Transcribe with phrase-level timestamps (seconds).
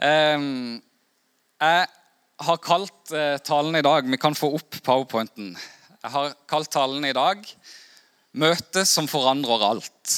[0.00, 0.80] Ehm,
[1.60, 1.88] jeg
[2.40, 5.52] har kalt eh, talen i dag Vi kan få opp powerpointen.
[6.00, 7.44] Jeg har kalt talen i dag
[8.32, 10.12] 'Møte som forandrer alt'.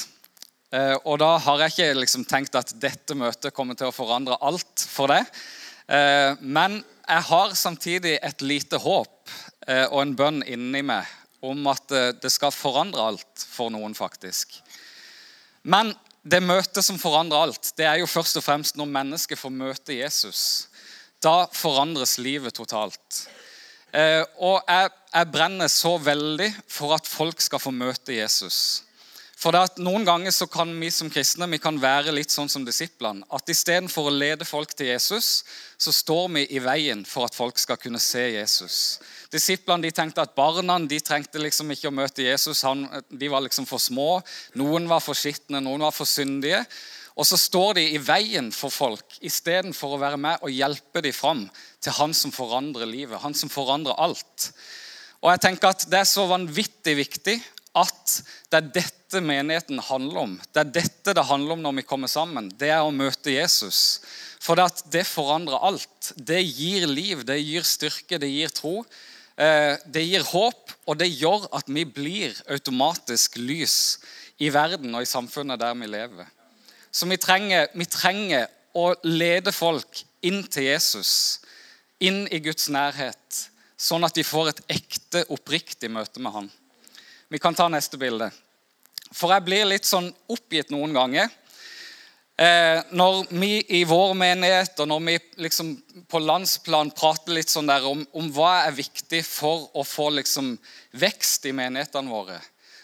[0.72, 4.37] Eh, og da har jeg ikke liksom tenkt at dette møtet kommer til å forandre
[4.37, 5.25] alt for det.
[5.89, 11.07] Eh, men jeg har samtidig et lite håp og en bønn inni meg
[11.41, 11.87] om at
[12.19, 14.57] det skal forandre alt for noen, faktisk.
[15.62, 19.54] Men det møtet som forandrer alt, det er jo først og fremst når mennesket får
[19.54, 20.68] møte Jesus.
[21.22, 23.25] Da forandres livet totalt.
[23.93, 28.82] Eh, og jeg, jeg, brenner så veldig for at folk skal få møte Jesus.
[29.43, 32.51] For det at Noen ganger så kan vi som kristne vi kan være litt sånn
[32.53, 33.25] som disiplene.
[33.34, 35.42] At istedenfor å lede folk til Jesus,
[35.75, 38.77] så står vi i veien for at folk skal kunne se Jesus.
[39.34, 42.62] Disiplene de tenkte at barna de trengte liksom ikke å møte Jesus.
[42.69, 44.20] Han, de var liksom for små.
[44.61, 46.61] Noen var for skitne, noen var for syndige.
[47.19, 51.17] Og så står de i veien for folk istedenfor å være med og hjelpe dem
[51.17, 51.43] fram
[51.83, 54.53] til han som forandrer livet, han som forandrer alt.
[55.23, 57.37] Og jeg tenker at Det er så vanvittig viktig
[57.78, 58.17] at
[58.53, 60.34] det er dette menigheten handler om.
[60.53, 62.51] Det er dette det handler om når vi kommer sammen.
[62.61, 64.03] Det er å møte Jesus.
[64.42, 66.12] For det, det forandrer alt.
[66.17, 68.83] Det gir liv, det gir styrke, det gir tro.
[69.41, 73.77] Eh, det gir håp, og det gjør at vi blir automatisk lys
[74.43, 76.28] i verden og i samfunnet der vi lever.
[76.93, 81.41] Så vi trenger, vi trenger å lede folk inn til Jesus,
[82.03, 83.47] inn i Guds nærhet,
[83.81, 86.50] sånn at de får et ekte, oppriktig møte med Han.
[87.33, 88.28] Vi kan ta neste bilde.
[89.12, 91.30] For jeg blir litt sånn oppgitt noen ganger
[92.42, 95.75] Eh, når vi i vår menighet og når vi liksom
[96.08, 100.55] på landsplan prater litt sånn der om, om hva er viktig for å få liksom
[100.97, 102.38] vekst i menighetene våre,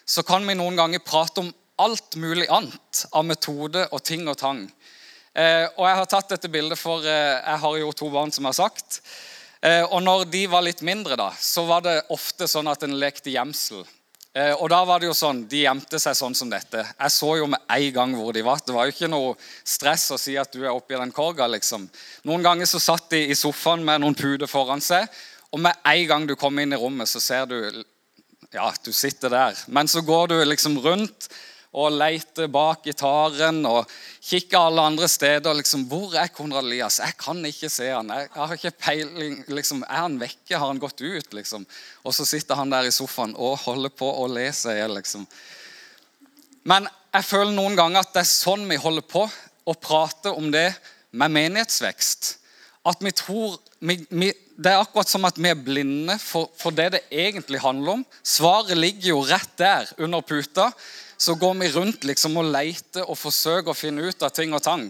[0.04, 4.36] så kan vi noen ganger prate om alt mulig annet av metode og ting og
[4.38, 4.66] tang.
[5.32, 8.44] Eh, og Jeg har tatt dette bildet for eh, jeg har jo to barn, som
[8.44, 9.00] jeg har sagt.
[9.64, 12.98] Eh, og når de var litt mindre, da, så var det ofte sånn at en
[13.00, 13.86] lekte gjemsel.
[14.37, 16.83] Eh, og da var det jo sånn, De gjemte seg sånn som dette.
[16.84, 18.61] Jeg så jo med en gang hvor de var.
[18.65, 19.34] Det var jo ikke noe
[19.65, 21.49] stress å si at du er oppi den korga.
[21.49, 21.89] liksom.
[22.28, 25.09] Noen ganger så satt de i sofaen med noen puder foran seg,
[25.53, 27.84] og med en gang du kommer inn i rommet, så ser du
[28.53, 29.59] ja, du sitter der.
[29.67, 31.28] Men så går du liksom rundt
[31.78, 33.87] og leter bak gitaren og
[34.25, 35.55] kikker alle andre steder.
[35.55, 36.99] liksom, 'Hvor er Konrad Elias?
[36.99, 38.09] Jeg kan ikke se han.
[38.09, 39.44] Jeg har ikke peiling.
[39.49, 40.59] liksom, Er han vekke?
[40.59, 41.33] Har han gått ut?
[41.34, 41.67] liksom?
[42.05, 45.27] Og så sitter han der i sofaen og holder på å lese i liksom.
[46.65, 49.31] Men jeg føler noen ganger at det er sånn vi holder på
[49.69, 50.75] å prate om det
[51.12, 52.37] med menighetsvekst.
[52.88, 56.75] At vi tror vi, vi, Det er akkurat som at vi er blinde for, for
[56.75, 58.06] det det egentlig handler om.
[58.27, 60.72] Svaret ligger jo rett der under puta
[61.19, 64.62] så går vi rundt liksom og leter og forsøker å finne ut av ting og
[64.62, 64.87] tang.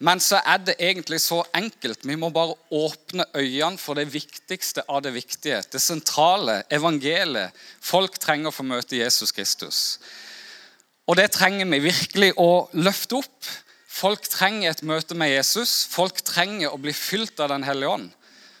[0.00, 2.06] Men så er det egentlig så enkelt.
[2.08, 5.60] Vi må bare åpne øynene for det viktigste av det viktige.
[5.68, 7.52] Det sentrale, evangeliet.
[7.84, 9.80] Folk trenger å få møte Jesus Kristus.
[11.04, 13.50] Og det trenger vi virkelig å løfte opp.
[13.90, 15.84] Folk trenger et møte med Jesus.
[15.92, 18.08] Folk trenger å bli fylt av Den hellige ånd.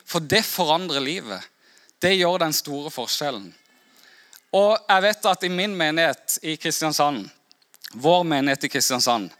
[0.04, 1.40] For det forandrer livet.
[2.02, 3.48] Det gjør den store forskjellen.
[4.56, 7.28] Og jeg vet at i min menighet i Kristiansand,
[7.94, 9.30] vår menighet i Kristiansand,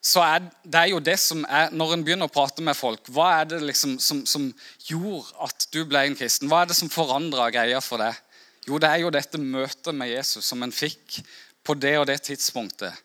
[0.00, 3.42] så er det jo det som er Når en begynner å prate med folk, hva
[3.42, 4.46] er det liksom som, som
[4.88, 6.48] gjorde at du ble en kristen?
[6.48, 8.16] Hva er det som forandra greia for deg?
[8.64, 11.20] Jo, det er jo dette møtet med Jesus som en fikk
[11.64, 12.96] på det og det tidspunktet.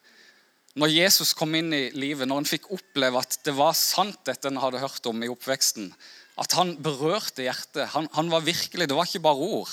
[0.76, 4.48] Når Jesus kom inn i livet, når en fikk oppleve at det var sant, dette
[4.52, 5.92] en hadde hørt om i oppveksten,
[6.40, 7.92] at han berørte hjertet.
[7.94, 9.72] Han, han var virkelig, Det var ikke bare ord.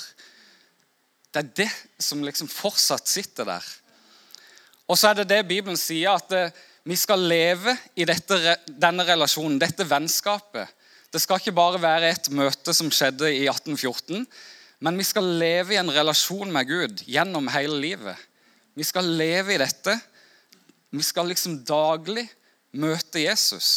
[1.33, 1.71] Det er det
[2.03, 3.65] som liksom fortsatt sitter der.
[4.85, 6.53] Og så er det det Bibelen sier, at eh,
[6.85, 10.69] vi skal leve i dette, denne relasjonen, dette vennskapet.
[11.13, 14.27] Det skal ikke bare være et møte som skjedde i 1814,
[14.83, 18.19] men vi skal leve i en relasjon med Gud gjennom hele livet.
[18.75, 19.95] Vi skal leve i dette.
[20.93, 22.25] Vi skal liksom daglig
[22.77, 23.69] møte Jesus.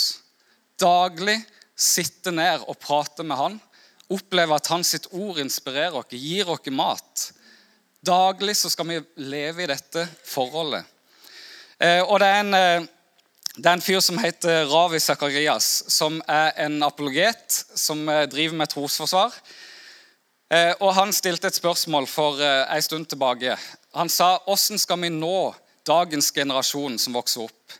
[0.81, 1.39] Daglig
[1.77, 3.59] sitte ned og prate med han.
[4.13, 7.31] Oppleve at hans ord inspirerer oss, gir oss mat.
[8.07, 10.85] Daglig så skal vi leve i dette forholdet.
[11.83, 12.87] Eh, og det er, en, eh,
[13.57, 18.61] det er en fyr som heter Ravi Zakarias, som er en apologet som eh, driver
[18.63, 19.35] med trosforsvar.
[20.79, 23.57] Og Han stilte et spørsmål for en stund tilbake.
[23.99, 27.75] Han sa hvordan skal vi nå dagens generasjon som vokser opp?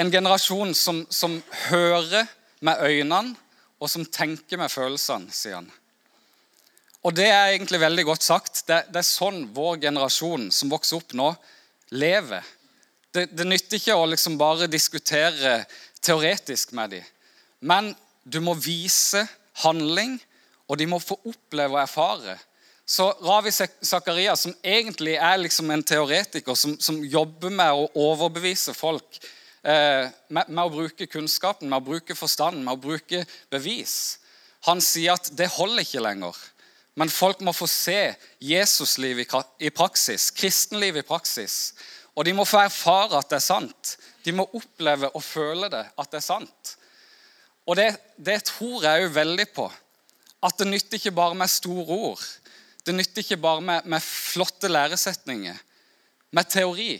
[0.00, 1.36] En generasjon som, som
[1.68, 2.24] hører
[2.64, 3.36] med øynene,
[3.76, 5.68] og som tenker med følelsene, sier han.
[7.02, 8.62] Og det er egentlig veldig godt sagt.
[8.68, 11.32] Det, det er sånn vår generasjon som vokser opp nå,
[11.98, 12.46] lever.
[13.12, 15.62] Det, det nytter ikke å liksom bare diskutere
[16.02, 17.10] teoretisk med dem.
[17.62, 17.90] Men
[18.22, 19.24] du må vise
[19.64, 20.16] handling,
[20.70, 22.38] og de må få oppleve og erfare.
[22.86, 28.74] Så Ravi Zakaria, som egentlig er liksom en teoretiker som, som, jobber med å overbevise
[28.74, 29.20] folk
[29.62, 33.22] eh, med, med, å bruke kunnskapen, med å bruke forstanden, med å bruke
[33.52, 34.18] bevis,
[34.66, 36.36] han sier at det holder ikke lenger.
[36.98, 38.12] Men folk må få se
[38.44, 41.72] Jesusliv i, praksis, kristenliv i praksis.
[42.12, 43.94] Og de må få erfare at det er sant.
[44.24, 46.74] De må oppleve og føle det, at det er sant.
[47.66, 49.68] Og det, det tror jeg jo veldig på.
[50.42, 52.26] At det nytter ikke bare med store ord.
[52.84, 55.56] Det nytter ikke bare med, med flotte læresetninger,
[56.30, 56.96] med teori.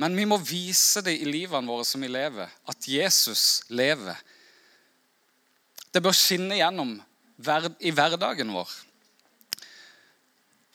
[0.00, 4.16] Men vi må vise det i livene våre som vi lever, at Jesus lever.
[5.92, 6.94] Det bør skinne gjennom
[7.80, 8.70] i hverdagen vår.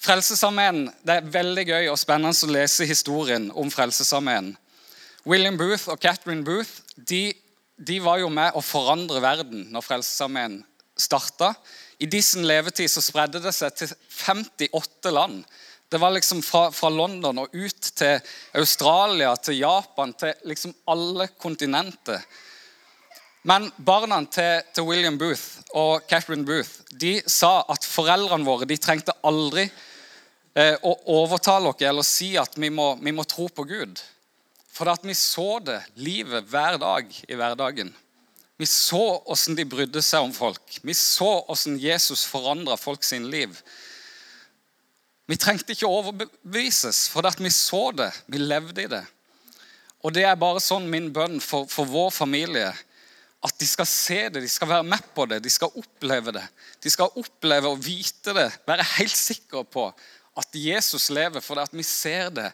[0.02, 4.56] Frelsesarmeen, Det er veldig gøy og spennende å lese historien om Frelsesarmeen.
[5.30, 7.36] William Booth og Catherine Booth de,
[7.78, 10.64] de var jo med å forandre verden når Frelsesarmeen
[10.98, 11.52] starta.
[12.02, 15.44] I de levetid så spredde det seg til 58 land.
[15.92, 18.18] Det var liksom fra, fra, London og ut til
[18.58, 22.26] Australia, til Japan, til liksom alle kontinenter.
[23.44, 28.82] Men barna til, til William Booth og Catherine Booth de sa at foreldrene våre de
[28.82, 29.88] trengte aldri eh,
[30.56, 34.02] å overtale oss eller si at vi må, vi må tro på Gud.
[34.72, 37.92] For at vi så det livet hver dag i hverdagen.
[38.62, 40.78] Vi så åssen de brydde seg om folk.
[40.86, 43.56] Vi så åssen Jesus forandra folk sin liv.
[45.26, 48.12] Vi trengte ikke overbevises, for at vi så det.
[48.28, 49.02] Vi levde i det.
[50.06, 52.70] Og det er bare sånn min bønn for, for vår familie.
[53.42, 56.46] At de skal se det, de skal være med på det, de skal oppleve det.
[56.84, 59.88] De skal oppleve og vite det, være helt sikre på
[60.38, 62.52] at Jesus lever, for at vi ser det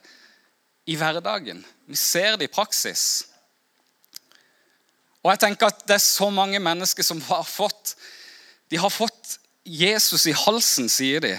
[0.88, 1.65] i hverdagen.
[1.88, 3.27] Vi ser det i praksis.
[5.24, 7.95] Og jeg tenker at Det er så mange mennesker som har fått
[8.71, 11.33] De har fått Jesus i halsen, sier de.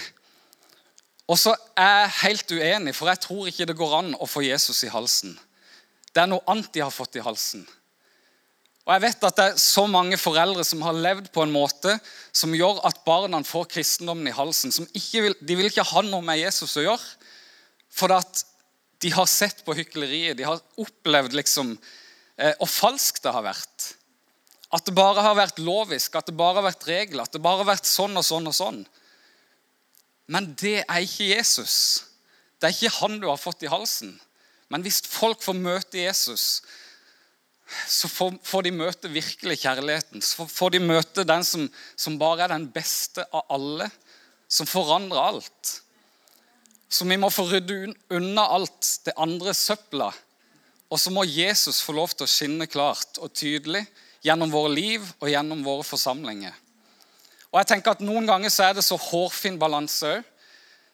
[1.29, 4.41] Og så er jeg helt uenig, for jeg tror ikke det går an å få
[4.45, 5.33] Jesus i halsen.
[6.13, 7.65] Det er noe annet de har fått i halsen.
[8.89, 11.93] Og jeg vet at det er så mange foreldre som har levd på en måte
[12.33, 14.73] som gjør at barna får kristendommen i halsen.
[15.13, 17.13] Vil, de vil ikke ha noe med Jesus å gjøre.
[17.93, 18.43] For at
[18.99, 20.39] de har sett på hykleriet.
[20.39, 21.75] De har opplevd liksom
[22.39, 23.89] Eh, og falskt det har vært.
[24.71, 27.63] At det bare har vært lovisk, at det bare har vært regler, at det bare
[27.63, 28.83] har vært sånn og sånn og sånn.
[30.29, 31.75] Men det er ikke Jesus.
[32.61, 34.13] Det er ikke han du har fått i halsen.
[34.69, 36.61] Men hvis folk får møte Jesus,
[37.87, 40.23] så får, får de møte virkelig kjærligheten.
[40.25, 43.89] Så får de møte den som, som bare er den beste av alle,
[44.49, 45.75] som forandrer alt.
[46.89, 50.09] Så vi må få rydde unna alt det andre søpla
[50.89, 53.83] og så må Jesus få lov til å skinne klart og tydelig
[54.25, 56.55] gjennom våre liv og gjennom våre forsamlinger.
[57.49, 60.25] Og jeg tenker at Noen ganger så er det så hårfin balanse òg.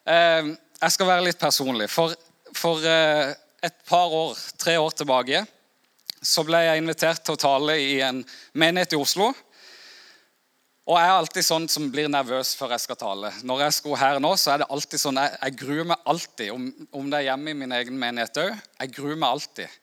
[0.05, 1.87] Eh, jeg skal være litt personlig.
[1.89, 2.11] For,
[2.53, 3.31] for eh,
[3.63, 5.41] et par år, tre år tilbake
[6.25, 8.23] så ble jeg invitert til å tale i en
[8.57, 9.29] menighet i Oslo.
[10.85, 13.31] Og jeg er alltid sånn som blir nervøs før jeg skal tale.
[13.45, 16.51] Når jeg skal her nå, så er det alltid sånn, Jeg, jeg gruer meg alltid,
[16.53, 18.51] om, om, det er hjemme i min egen menighet òg.
[18.83, 19.79] Jeg gruer meg alltid.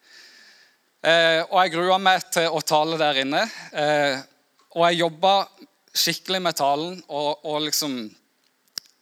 [1.02, 3.42] Eh, og jeg grua meg til å tale der inne.
[3.74, 4.20] Eh,
[4.76, 5.32] og jeg jobba
[5.93, 7.98] skikkelig med talen og, og, liksom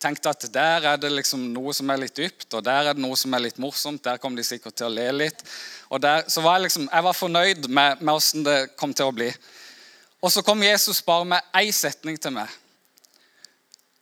[0.01, 3.05] tenkte at der er det liksom noe som er litt dypt, og der er det
[3.05, 4.03] noe som er litt morsomt.
[4.05, 5.45] Der kom de sikkert til å le litt.
[5.93, 9.11] Og der, så var jeg liksom, jeg var fornøyd med, med åssen det kom til
[9.11, 9.29] å bli.
[10.21, 12.49] Og så kom Jesus bare med én setning til meg.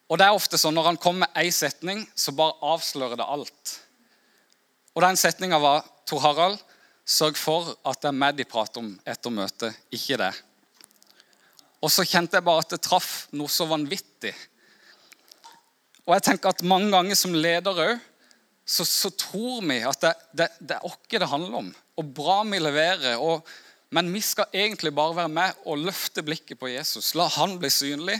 [0.08, 3.28] Og det er ofte sånn når han kommer med én setning, så bare avslører det
[3.28, 3.74] alt.
[4.96, 6.62] Og den setninga var Tor Harald,
[7.08, 10.32] Sørg for at det er meg de prater om etter møtet, ikke det.
[11.80, 14.34] Og så kjente jeg bare at det traff noe så vanvittig.
[16.08, 17.98] Og jeg tenker at mange ganger som leder òg,
[18.68, 21.68] så, så, tror vi at det, det, det er oss det handler om.
[22.00, 23.20] Og bra vi leverer.
[23.20, 23.44] Og,
[23.92, 27.14] men vi skal egentlig bare være med og løfte blikket på Jesus.
[27.16, 28.18] La han bli synlig.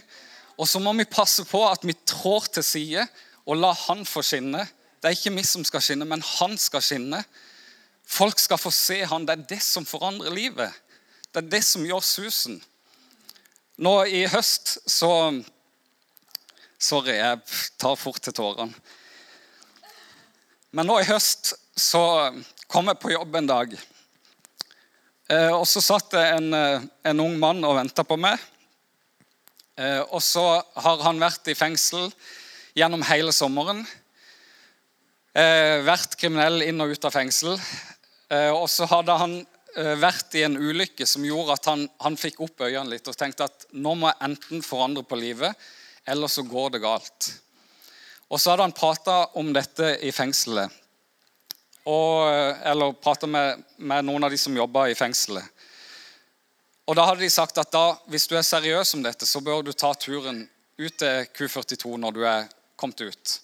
[0.57, 3.04] Og så må vi passe på at vi trår til side
[3.49, 4.64] og la han få skinne.
[4.99, 7.23] Det er ikke vi som skal skinne, men han skal skinne.
[8.09, 9.28] Folk skal få se han.
[9.28, 10.73] Det er det som forandrer livet.
[11.28, 12.59] Det er det som gjør susen.
[13.78, 15.12] Nå i høst så
[16.78, 17.40] Sorry, jeg
[17.75, 18.70] tar fort til tårene.
[20.70, 22.02] Men nå i høst så
[22.70, 23.73] kom jeg på jobb en dag.
[25.26, 28.38] Eh, og så satt det en, eh, en ung mann og venta på meg.
[29.75, 30.44] Eh, og så
[30.76, 32.12] har han vært i fengsel
[32.78, 33.82] gjennom hele sommeren.
[35.35, 37.52] Vært kriminell inn og ut av fengsel.
[38.58, 39.35] Og så hadde han
[40.02, 43.47] vært i en ulykke som gjorde at han, han fikk opp øynene litt og tenkte
[43.47, 45.54] at nå må jeg enten forandre på livet,
[46.09, 47.31] eller så går det galt.
[48.29, 50.73] Og så hadde han prata om dette i fengselet.
[51.88, 52.29] Og,
[52.69, 55.45] eller prata med, med, noen av de som jobba i fengselet.
[56.88, 59.62] Og Da hadde de sagt at da, hvis du er seriøs om dette, så bør
[59.65, 60.43] du ta turen
[60.79, 62.49] ut til Q42 når du er
[62.81, 63.35] kommet ut.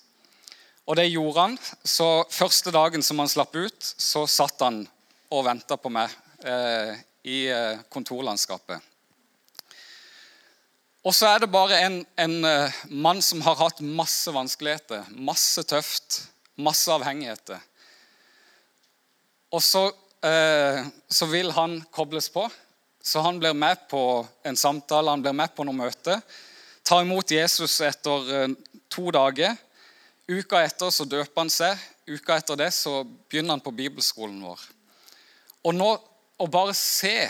[0.88, 1.58] Og det gjorde han.
[1.84, 4.82] Så første dagen som han slapp ut, så satt han
[5.32, 6.12] og venta på meg
[6.44, 8.93] eh, i eh, kontorlandskapet.
[11.04, 15.60] Og så er det bare en, en uh, mann som har hatt masse vanskeligheter, masse
[15.68, 16.22] tøft,
[16.56, 17.60] masse avhengigheter.
[19.54, 19.84] Og så,
[20.26, 22.48] eh, så, vil han kobles på,
[23.02, 26.16] så han blir med på en samtale, han blir med på noe møte.
[26.82, 28.48] Tar imot Jesus etter uh,
[28.90, 29.54] to dager.
[30.26, 31.78] Uka etter så døper han seg.
[32.08, 34.64] Uka etter det så begynner han på bibelskolen vår.
[35.68, 35.92] Og nå
[36.40, 37.28] å bare se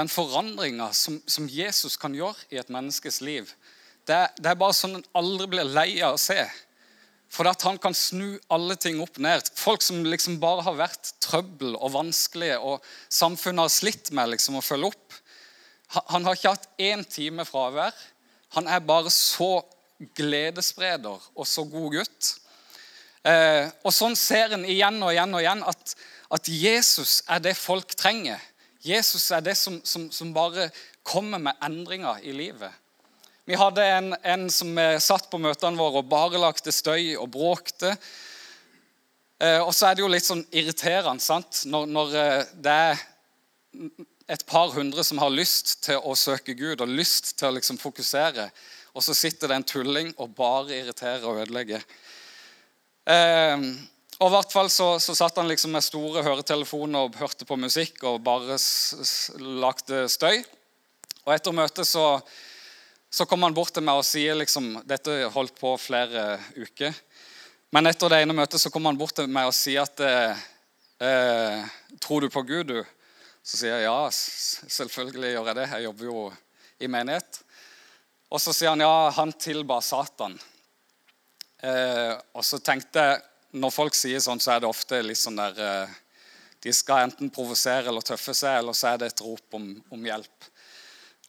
[0.00, 3.52] den forandringa som, som, Jesus kan gjøre i et menneskes liv,
[4.08, 6.40] det, det er bare sånn en aldri blir lei av å se.
[7.30, 9.46] For at han kan snu alle ting opp ned.
[9.54, 14.58] Folk som liksom bare har vært trøbbel og vanskelige, og samfunnet har slitt med liksom
[14.58, 15.20] å følge opp.
[16.10, 17.94] Han har ikke hatt én time fravær.
[18.56, 19.60] Han er bare så
[20.18, 22.34] gledesspreder og så god gutt.
[23.26, 25.94] Eh, og sånn ser en igjen og igjen og igjen at,
[26.32, 28.40] at, Jesus er det folk trenger.
[28.82, 30.70] Jesus er det som, som, som bare
[31.06, 32.72] kommer med endringer i livet.
[33.44, 37.94] Vi hadde en, en som satt på møtene våre og bare lagde støy og bråkte.
[39.40, 41.64] Eh, og så er det jo litt sånn irriterende sant?
[41.66, 43.06] Når, når eh, det er
[44.30, 47.80] et par hundre som har lyst til å søke Gud og lyst til å liksom
[47.80, 48.50] fokusere
[48.90, 51.84] og så sitter det en tulling og bare irriterer og ødelegger.
[53.06, 53.66] Eh,
[54.20, 57.56] og i hvert fall så, så, satt han liksom med store høretelefoner og hørte på
[57.56, 58.58] musikk og bare
[59.40, 60.42] lagde støy.
[61.24, 62.04] Og etter møtet så,
[63.08, 66.92] så kom han bort til meg og sier liksom Dette holdt på flere uker.
[67.72, 70.44] Men etter det ene møtet så kom han bort til meg og sier at eh,
[71.06, 71.64] eh,
[72.04, 72.84] Tror du på Gud, du?
[73.40, 75.68] Så sier jeg ja, selvfølgelig gjør jeg det.
[75.72, 76.26] Jeg jobber jo
[76.76, 77.40] i menighet.
[78.28, 80.36] Og så sier han ja, han tilba Satan.
[81.64, 85.38] Eh, og så tenkte jeg Når folk sier sånn, så er det ofte litt sånn
[85.40, 85.98] der eh,
[86.62, 90.06] De skal enten provosere eller tøffe seg, eller så er det et rop om, om,
[90.06, 90.48] hjelp.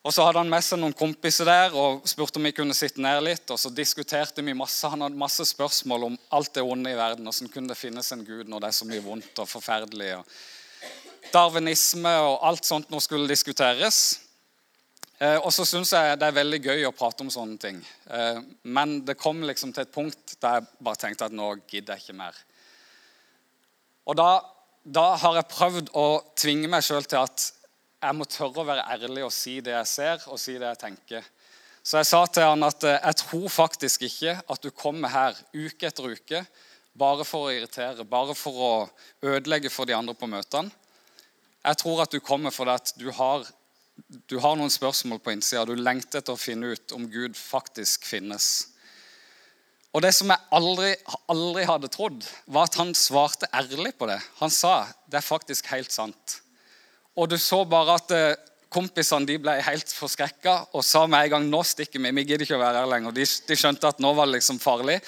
[0.03, 3.01] Og Så hadde han med seg noen kompiser der og spurte om vi kunne sitte
[3.01, 3.45] ned litt.
[3.53, 4.89] og Så diskuterte vi masse.
[4.89, 7.29] Han hadde masse spørsmål om alt det onde i verden.
[7.29, 10.15] Hvordan kunne det finnes en gud når det er så mye vondt og forferdelig?
[10.17, 14.19] Og darwinisme og alt sånt nå skulle diskuteres.
[15.21, 17.77] Eh, og så syns jeg det er veldig gøy å prate om sånne ting.
[18.09, 18.39] Eh,
[18.73, 22.07] men det kom liksom til et punkt der jeg bare tenkte at nå gidder jeg
[22.07, 22.39] ikke mer.
[24.09, 24.29] Og da,
[24.81, 27.51] da har jeg prøvd å tvinge meg sjøl til at
[28.01, 30.81] jeg må tørre å være ærlig og si det jeg ser, og si det jeg
[30.87, 31.29] tenker.
[31.85, 35.37] Så jeg sa til han at eh, jeg tror faktisk ikke at du kommer her
[35.53, 36.45] uke etter uke
[36.97, 38.73] bare for å irritere, bare for å
[39.21, 40.73] ødelegge for de andre på møtene.
[41.61, 43.45] Jeg tror at du kommer fordi at du har
[44.29, 45.65] du har noen spørsmål på innsida.
[45.65, 48.51] Du lengter etter å finne ut om Gud faktisk finnes.
[49.91, 50.93] Og Det som jeg aldri,
[51.31, 54.21] aldri hadde trodd, var at han svarte ærlig på det.
[54.39, 56.37] Han sa det er faktisk helt sant.
[57.19, 58.37] Og du så bare at eh,
[58.71, 62.13] kompisene de ble helt forskrekka og sa med en gang nå stikker vi.
[62.21, 63.17] Vi gidder ikke å være her lenger.
[63.17, 65.01] De, de skjønte at nå var det liksom farlig.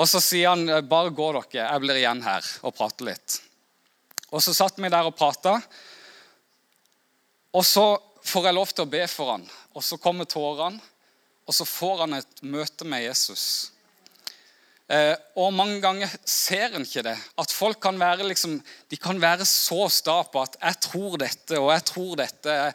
[0.00, 3.38] Og så sier han bare gå dere, jeg blir igjen her og prater litt.
[4.30, 5.58] Og så satt vi der og prata.
[7.56, 7.84] Og så
[8.22, 10.80] får jeg lov til å be for han, og så kommer tårene,
[11.48, 13.44] og så får han et møte med Jesus.
[14.90, 17.16] Eh, og mange ganger ser en ikke det.
[17.38, 18.56] At folk kan være, liksom,
[18.90, 22.50] de kan være så sta på at 'jeg tror dette', og 'jeg tror dette'.
[22.50, 22.72] er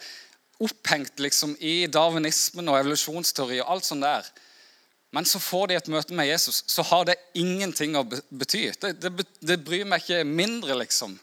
[0.60, 4.24] Opphengt liksom i darwinismen og evolusjonsteori og alt sånt der.
[5.12, 8.72] Men så får de et møte med Jesus, så har det ingenting å bety.
[8.82, 11.20] Det, det, det bryr meg ikke mindre, liksom.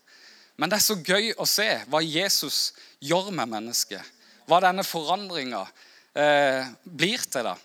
[0.57, 4.03] Men det er så gøy å se hva Jesus gjør med mennesket.
[4.47, 5.63] Hva denne forandringa
[6.15, 7.47] eh, blir til.
[7.47, 7.57] da.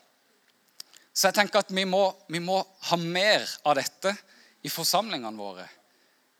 [1.13, 4.13] Så jeg tenker at vi må, vi må ha mer av dette
[4.65, 5.67] i forsamlingene våre.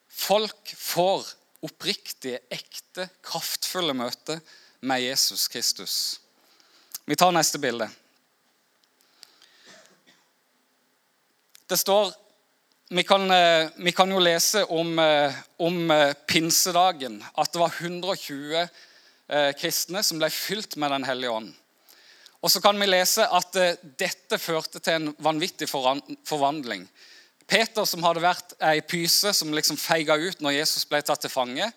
[0.07, 1.25] Folk får
[1.65, 4.41] oppriktige, ekte, kraftfulle møter
[4.81, 6.19] med Jesus Kristus.
[7.05, 7.89] Vi tar neste bilde.
[11.67, 12.13] Det står
[12.89, 17.69] vi kan, eh, vi kan, jo lese om, eh, om, eh, pinsedagen, at det var
[17.69, 18.69] 120
[19.60, 21.50] kristne som ble fylt med Den hellige ånd.
[22.39, 23.55] Og så kan vi lese at
[24.00, 26.86] dette førte til en vanvittig forvandling.
[27.48, 31.34] Peter, som hadde vært ei pyse som liksom feiga ut når Jesus ble tatt til
[31.34, 31.67] fange,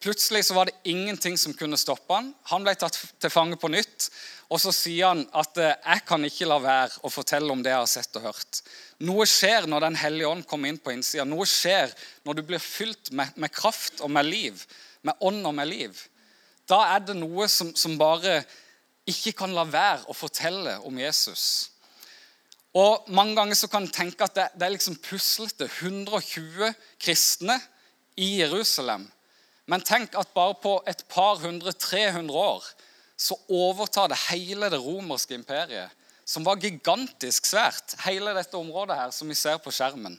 [0.00, 2.30] Plutselig så var det ingenting som kunne stoppe han.
[2.48, 4.06] Han ble tatt til fange på nytt.
[4.48, 7.70] Og så sier han at eh, 'jeg kan ikke la være å fortelle om det
[7.70, 8.62] jeg har sett og hørt'.
[9.04, 11.24] Noe skjer når Den hellige ånd kommer inn på innsida.
[11.28, 11.92] Noe skjer
[12.24, 14.64] når du blir fylt med, med, kraft og med liv.
[15.02, 15.92] Med ånd og med liv.
[16.70, 18.40] Da er det noe som, som bare
[19.10, 21.44] ikke kan la være å fortelle om Jesus.
[22.78, 25.66] Og Mange ganger så kan en tenke at det, det er liksom puslete.
[25.66, 26.70] 120
[27.02, 27.58] kristne
[28.20, 29.08] i Jerusalem.
[29.70, 32.64] Men tenk at bare på et par hundre, 300 år
[33.20, 35.90] så overtar det hele det romerske imperiet,
[36.24, 40.14] som var gigantisk svært, hele dette området her som vi ser på skjermen.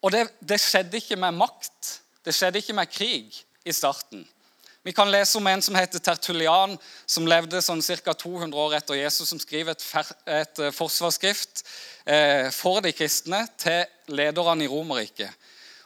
[0.00, 1.98] Og det, det skjedde ikke med makt.
[2.24, 4.24] Det skjedde ikke med krig i starten.
[4.88, 8.14] Vi kan lese om en som heter Tertulian, som levde sånn ca.
[8.16, 9.82] 200 år etter Jesus, som skriver et,
[10.24, 11.60] et eh, forsvarsskrift
[12.08, 13.84] eh, for de kristne til
[14.16, 15.28] lederne i Romerriket.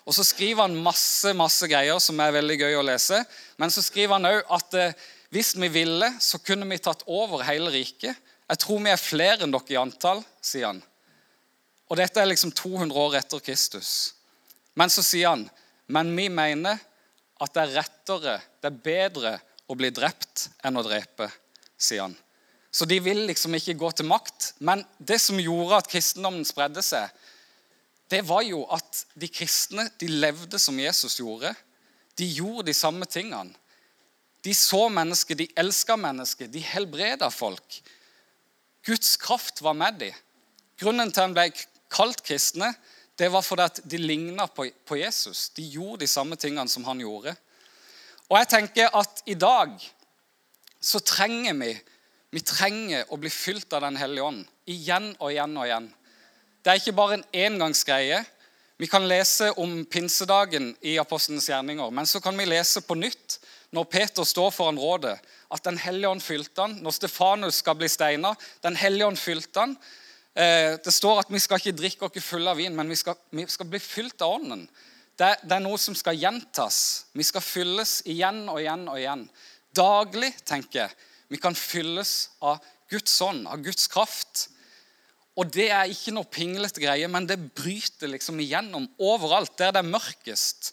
[0.06, 3.18] Og Så skriver han masse masse greier som er veldig gøy å lese.
[3.58, 4.94] Men så skriver han òg at eh,
[5.34, 8.14] hvis vi ville, så kunne vi tatt over hele riket.
[8.54, 10.78] Jeg tror vi er flere enn dere i antall, sier han.
[11.90, 14.12] Og dette er liksom 200 år etter Kristus.
[14.78, 15.48] Men så sier han
[15.92, 16.78] men vi mener
[17.42, 19.32] at det er rettere, det er bedre
[19.70, 21.28] å bli drept enn å drepe,
[21.80, 22.16] sier han.
[22.72, 24.54] Så de vil liksom ikke gå til makt.
[24.64, 27.10] Men det som gjorde at kristendommen spredde seg,
[28.12, 31.52] det var jo at de kristne de levde som Jesus gjorde.
[32.16, 33.52] De gjorde de samme tingene.
[34.42, 37.78] De så mennesker, de elska mennesker, de helbreda folk.
[38.84, 40.16] Guds kraft var med dem.
[40.80, 42.72] Grunnen til at de ble kalt kristne,
[43.18, 45.50] det var fordi at de ligna på, Jesus.
[45.56, 47.34] De gjorde de samme tingene som han gjorde.
[48.30, 49.74] Og jeg tenker at i dag
[50.80, 51.72] så trenger vi
[52.32, 55.88] vi trenger å bli fylt av Den hellige ånd igjen og igjen og igjen.
[56.64, 58.22] Det er ikke bare en engangsgreie.
[58.80, 63.36] Vi kan lese om pinsedagen i Apostlenes gjerninger, men så kan vi lese på nytt
[63.72, 65.18] når Peter står foran rådet,
[65.52, 66.78] at Den hellige ånd fylte han.
[66.80, 69.76] Når Stefanus skal bli steina, Den hellige ånd fylte han.
[70.32, 73.18] Eh, det står at vi skal ikke drikke oss fulle av vin, men vi skal,
[73.30, 74.64] vi skal bli fylt av Ånden.
[75.12, 77.06] Det, det, er noe som skal gjentas.
[77.12, 79.26] Vi skal fylles igjen og igjen og igjen.
[79.76, 80.96] Daglig, tenker jeg.
[81.32, 84.46] Vi kan fylles av Guds ånd, av Guds kraft.
[85.36, 89.52] Og det er ikke noe pinglete greie, men det bryter liksom igjennom overalt.
[89.60, 90.72] Der det er mørkest,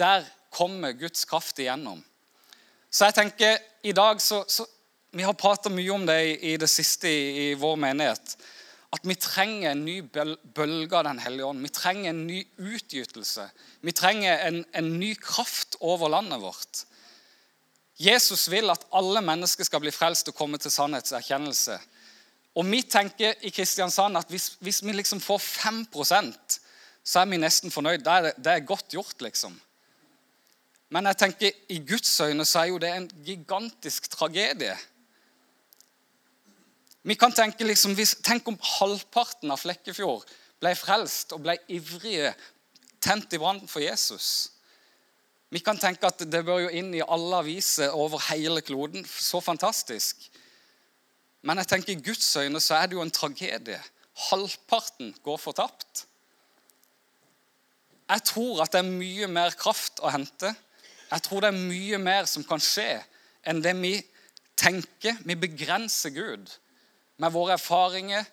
[0.00, 2.00] der kommer Guds kraft igjennom.
[2.90, 4.66] Så jeg tenker, i dag så, så
[5.10, 8.36] Vi har prata mye om det i, i det siste i, i vår menighet
[8.90, 11.62] at vi trenger en ny bølge av Den hellige ånd.
[11.62, 13.46] Vi trenger en ny utgytelse.
[13.86, 16.84] Vi trenger en, en, ny kraft over landet vårt.
[18.00, 21.78] Jesus vil at alle mennesker skal bli frelst og komme til sannhetserkjennelse.
[22.58, 26.58] Og vi tenker i Kristiansand at hvis, hvis vi liksom får 5%
[27.04, 28.04] så er vi nesten fornøyd.
[28.04, 29.54] Det er, det er godt gjort, liksom.
[30.90, 34.74] Men jeg tenker i Guds øyne så er jo det en gigantisk tragedie.
[37.02, 40.26] Vi kan tenke liksom, Tenk om halvparten av Flekkefjord
[40.60, 42.34] ble frelst og ble ivrige,
[43.00, 44.50] tent i brann for Jesus.
[45.50, 49.06] Vi kan tenke at det bør jo inn i alle aviser over hele kloden.
[49.08, 50.28] Så fantastisk.
[51.42, 53.80] Men jeg tenker i Guds øyne så er det jo en tragedie.
[54.28, 56.04] Halvparten går fortapt.
[58.10, 60.52] Jeg tror at det er mye mer kraft å hente.
[61.10, 63.00] Jeg tror det er mye mer som kan skje
[63.48, 63.96] enn det vi
[64.60, 65.16] tenker.
[65.24, 66.52] Vi begrenser Gud
[67.20, 68.24] med våre erfaringer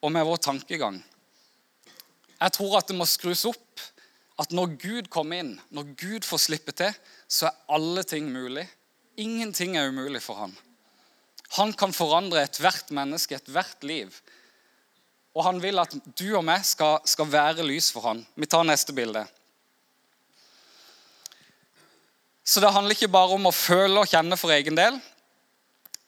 [0.00, 1.00] og med vår tankegang.
[2.40, 3.66] Jeg tror at det må skrus opp.
[4.40, 6.94] At når Gud kommer inn, når Gud får slippe til,
[7.28, 8.64] så er alle ting mulig.
[9.20, 10.54] Ingenting er umulig for han.
[11.58, 14.14] Han kan forandre ethvert menneske, ethvert liv.
[15.36, 18.24] Og han vil at du og meg skal, skal være lys for han.
[18.38, 19.26] Vi tar neste bilde.
[22.46, 24.96] Så det handler ikke bare om å føle og kjenne for egen del,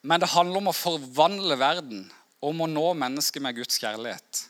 [0.03, 2.07] men det handler om å forvandle verden
[2.43, 4.45] om å nå mennesket med Guds kjærlighet.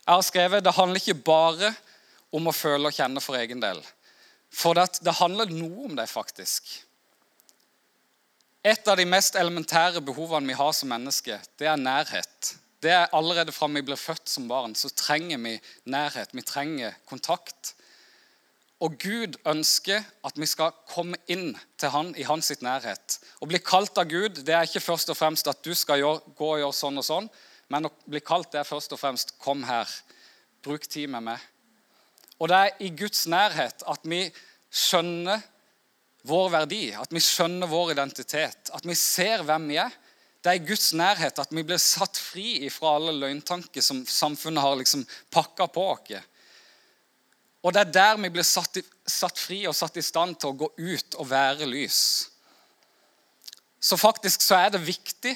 [0.00, 1.74] Jeg har skrevet det handler ikke bare
[2.32, 3.80] om å føle og kjenne for egen del.
[4.48, 6.70] For det, det handler noe om det, faktisk.
[8.64, 12.54] Et av de mest elementære behovene vi har som mennesker, det er nærhet.
[12.82, 15.56] Det er Allerede fra vi blir født som barn, så trenger vi
[15.90, 16.32] nærhet.
[16.32, 17.74] Vi trenger kontakt.
[18.84, 23.18] Og Gud ønsker at vi skal komme inn til han i hans sitt nærhet.
[23.42, 26.34] Å bli kalt av Gud det er ikke først og fremst at du skal gjøre,
[26.38, 27.30] gå og gjøre sånn og sånn,
[27.74, 29.90] men å bli kalt det er først og fremst 'kom her',
[30.62, 31.40] bruk tid med meg.
[32.38, 34.30] Og det er i Guds nærhet at vi
[34.70, 35.42] skjønner
[36.28, 39.90] vår verdi, at vi skjønner vår identitet, at vi ser hvem vi er.
[40.42, 44.62] Det er i Guds nærhet at vi blir satt fri fra alle løgntanker som samfunnet
[44.62, 46.22] har liksom pakka på oss.
[47.68, 50.56] Og det er der vi blir satt, satt fri og satt i stand til å
[50.56, 52.00] gå ut og være lys.
[53.76, 55.34] Så faktisk så er det viktig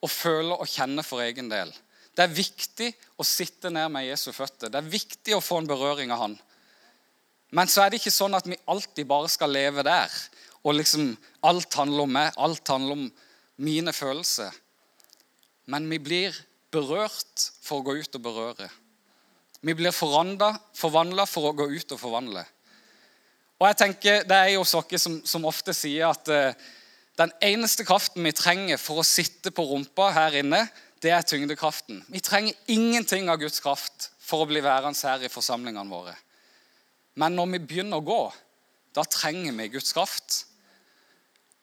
[0.00, 1.68] å føle og kjenne for egen del.
[2.16, 2.88] Det er viktig
[3.20, 4.72] å sitte ned med Jesu føtter.
[4.72, 6.38] Det er viktig å få en berøring av han.
[7.54, 10.14] Men så er det ikke sånn at vi alltid bare skal leve der.
[10.64, 11.12] Og liksom
[11.44, 13.04] alt handler om meg, alt handler om
[13.60, 14.56] mine følelser.
[15.68, 16.40] Men vi blir
[16.72, 18.70] berørt for å gå ut og berøre.
[19.64, 22.44] Vi blir forvandla for å gå ut og forvandle.
[23.60, 26.52] Og jeg tenker, Det er jo dere som, som, ofte sier at uh,
[27.16, 30.66] den eneste kraften vi trenger for å sitte på rumpa her inne,
[31.00, 32.02] det er tyngdekraften.
[32.08, 36.14] Vi trenger ingenting av Guds kraft for å bli værende her i forsamlingene våre.
[37.14, 38.22] Men når vi begynner å gå,
[38.96, 40.44] da trenger vi Guds kraft.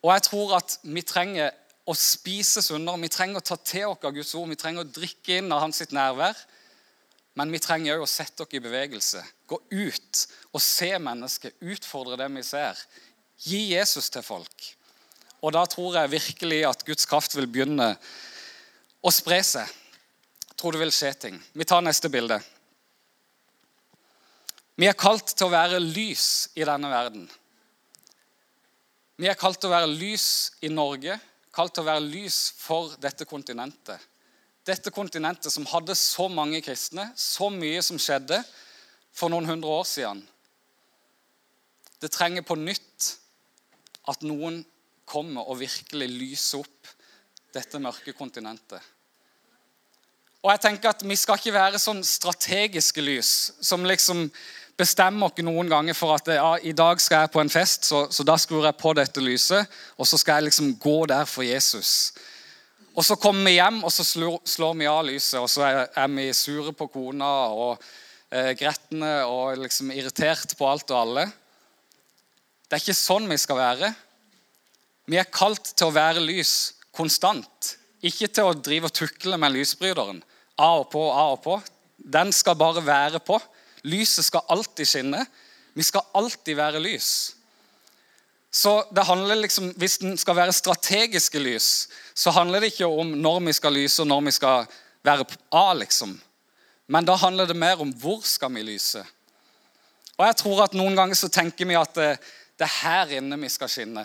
[0.02, 1.52] Og jeg tror at vi trenger
[1.90, 4.94] å spise sunnere, vi trenger å ta til oss av Guds ord, vi trenger å
[4.94, 6.38] drikke inn av hans sitt nærvær.
[7.40, 9.22] Men vi trenger òg å sette dere i bevegelse.
[9.48, 11.54] Gå ut og se mennesker.
[11.64, 12.80] Utfordre det vi ser.
[13.42, 14.66] Gi Jesus til folk.
[15.42, 17.94] Og da tror jeg virkelig at Guds kraft vil begynne
[19.02, 19.70] å spre seg.
[20.50, 21.40] Jeg tror det vil skje ting.
[21.58, 22.38] Vi tar neste bilde.
[24.78, 27.26] Vi er kalt til å være lys i denne verden.
[29.22, 30.28] Vi er kalt til å være lys
[30.66, 31.18] i Norge,
[31.54, 34.11] kalt til å være lys for dette kontinentet
[34.68, 38.42] dette kontinentet som hadde så mange kristne, så mye som skjedde
[39.14, 40.22] for noen hundre år siden.
[42.02, 43.12] Det trenger på nytt
[44.10, 44.62] at noen
[45.06, 46.90] kommer og virkelig lyser opp
[47.54, 48.80] dette mørke kontinentet.
[50.42, 54.30] Og jeg tenker at Vi skal ikke være sånn strategiske lys som liksom
[54.78, 58.08] bestemmer oss noen ganger for at ja, i dag skal jeg på en fest, så,
[58.10, 61.46] så da skrur jeg på dette lyset, og så skal jeg liksom gå der for
[61.46, 62.14] Jesus.
[62.92, 66.28] Og så kommer vi hjem, og så slår, vi av lyset, og så er vi
[66.36, 67.84] sure på kona og
[68.30, 71.26] eh, gretne og liksom irritert på alt og alle.
[72.68, 73.94] Det er ikke sånn vi skal være.
[75.08, 77.76] Vi er kalt til å være lys konstant.
[78.04, 80.22] Ikke til å drive og tukle med lysbryteren.
[80.60, 81.58] Av og på, av og på.
[81.96, 83.40] Den skal bare være på.
[83.88, 85.24] Lyset skal alltid skinne.
[85.74, 87.12] Vi skal alltid være lys.
[88.52, 93.08] Så det handler liksom, Hvis den skal være strategiske lys, så handler det ikke om
[93.08, 94.66] når vi skal lyse og når vi skal
[95.04, 96.20] være A, liksom.
[96.88, 99.04] Men da handler det mer om hvor skal vi lyse.
[100.18, 102.10] Og jeg tror at Noen ganger så tenker vi at det,
[102.60, 104.04] det er her inne vi skal skinne.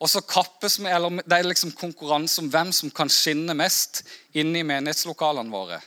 [0.00, 4.02] Og så kappes vi, eller Det er liksom konkurranse om hvem som kan skinne mest
[4.32, 5.80] inne i menighetslokalene våre.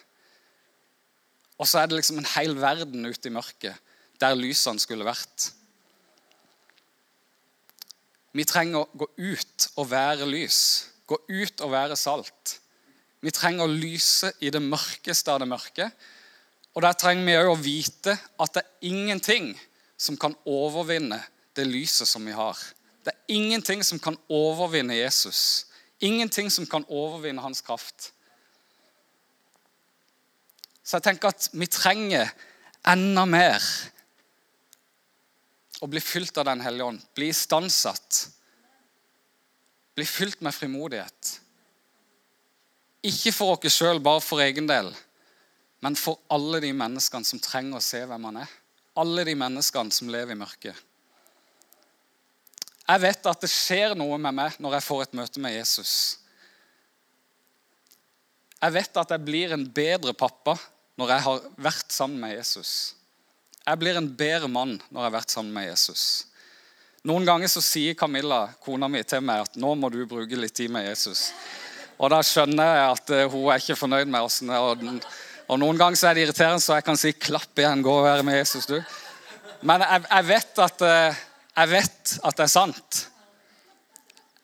[1.59, 3.75] Og så er det liksom en hel verden ute i mørket
[4.19, 5.51] der lysene skulle vært.
[8.35, 10.61] Vi trenger å gå ut og være lys.
[11.09, 12.59] Gå ut og være salt.
[13.19, 15.89] Vi trenger å lyse i det mørkeste av det mørke.
[16.75, 19.51] Og der trenger vi òg å vite at det er ingenting
[19.99, 21.17] som kan overvinne
[21.57, 22.55] det lyset som vi har.
[23.03, 25.65] Det er ingenting som kan overvinne Jesus.
[25.99, 28.11] Ingenting som kan overvinne hans kraft.
[30.83, 32.31] Så jeg tenker at vi trenger
[32.87, 33.65] enda mer
[35.79, 38.25] å bli fylt av Den hellige ånd, bli istandsatt,
[39.95, 41.39] bli fylt med frimodighet.
[43.07, 44.91] Ikke for oss sjøl, bare for egen del,
[45.79, 48.55] men for alle de menneskene som trenger å se hvem han er.
[48.99, 50.75] Alle de menneskene som lever i mørket.
[52.89, 55.93] Jeg vet at det skjer noe med meg når jeg får et møte med Jesus.
[58.59, 60.57] Jeg vet at jeg blir en bedre pappa
[60.99, 62.71] når jeg har vært sammen med Jesus.
[63.69, 66.03] Jeg blir en bedre mann når jeg har vært sammen med Jesus.
[67.05, 70.55] Noen ganger så sier Camilla, kona mi, til meg at nå må du bruke litt
[70.57, 71.27] tid med Jesus.
[71.99, 74.39] Og da skjønner jeg at uh, hun er ikke fornøyd med oss.
[74.41, 74.81] Og,
[75.45, 78.07] og, noen ganger så er det irriterende, så jeg kan si 'klapp igjen, gå og
[78.07, 78.79] være med Jesus', du.
[79.61, 81.21] Men jeg, jeg, vet at, uh,
[81.61, 83.03] jeg vet at det er sant.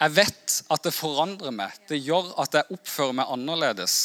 [0.06, 1.74] Jeg vet at det forandrer meg.
[1.90, 3.98] Det gjør at jeg oppfører meg annerledes.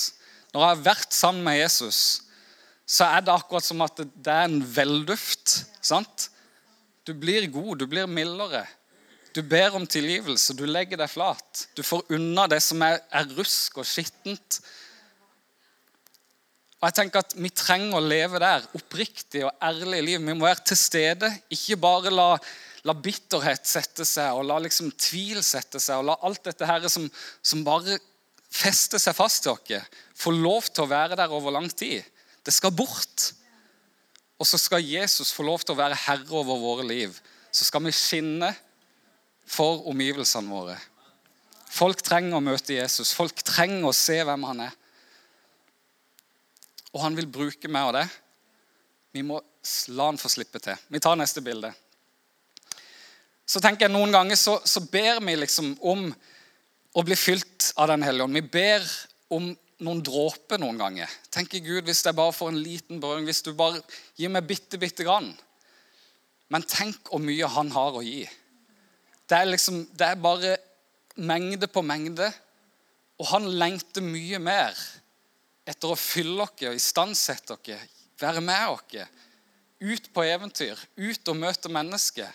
[0.55, 2.23] Når jeg har vært sammen med Jesus,
[2.91, 5.61] så er det akkurat som at det er en velduft.
[5.81, 6.27] sant?
[7.07, 8.65] Du blir god, du blir mildere.
[9.35, 11.69] Du ber om tilgivelse, du legger deg flat.
[11.79, 14.59] Du får unna det som er, er rusk og skittent.
[16.81, 20.19] Og jeg tenker at Vi trenger å leve der, oppriktig og ærlig liv.
[20.27, 21.31] Vi må være til stede.
[21.53, 22.31] Ikke bare la,
[22.89, 26.91] la bitterhet sette seg, og la liksom tvil sette seg, og la alt dette her
[26.91, 27.07] som,
[27.39, 28.01] som bare
[28.51, 32.03] fester seg fast til oss, få lov til å være der over lang tid.
[32.47, 33.31] Det skal bort.
[34.41, 37.17] Og så skal Jesus få lov til å være herre over våre liv.
[37.53, 38.55] Så skal vi skinne
[39.51, 40.79] for omgivelsene våre.
[41.71, 43.13] Folk trenger å møte Jesus.
[43.15, 44.75] Folk trenger å se hvem han er.
[46.91, 48.09] Og han vil bruke meg og det
[49.15, 49.37] Vi må
[49.95, 50.79] la han få slippe til.
[50.89, 51.73] Vi tar neste bilde.
[53.47, 56.09] Så tenker jeg Noen ganger så, så ber vi liksom om
[56.95, 58.39] å bli fylt av Den hellige ånd.
[58.39, 58.87] Vi ber
[59.35, 59.51] om
[59.85, 61.13] noen dråper noen ganger.
[61.33, 63.81] Tenker Gud, hvis jeg bare får en liten berøring, hvis du bare
[64.19, 65.31] gir meg bitte, bitte grann.
[66.51, 68.25] Men tenk hvor mye han har å gi.
[69.31, 70.57] Det er, liksom, det er bare
[71.23, 72.27] mengde på mengde.
[73.21, 74.77] Og han lengter mye mer
[75.69, 77.85] etter å fylle dere, istandsette dere,
[78.21, 79.07] være med dere.
[79.81, 82.29] Ut på eventyr, ut og møte mennesker.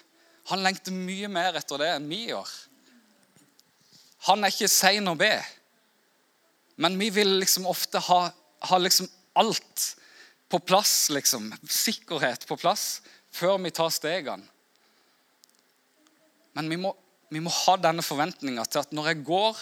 [0.49, 2.49] Han lengter mye mer etter det enn vi gjør.
[4.29, 5.33] Han er ikke sein å be.
[6.75, 8.19] Men vi vil liksom ofte ha,
[8.69, 9.07] ha liksom
[9.39, 9.85] alt
[10.51, 11.53] på plass, liksom.
[11.69, 13.01] Sikkerhet på plass
[13.35, 14.43] før vi tar stegene.
[16.55, 16.93] Men vi må,
[17.29, 19.57] vi må ha denne forventninga til at når jeg går,